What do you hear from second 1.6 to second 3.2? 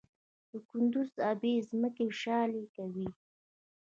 ځمکې شالې کوي؟